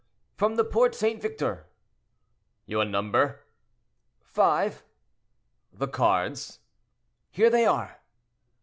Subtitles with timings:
[0.35, 1.21] "From the Porte St.
[1.21, 1.67] Victor."
[2.65, 4.81] "Your number?"—"Five."
[5.71, 6.57] "The cards?"
[7.29, 7.99] "Here they are."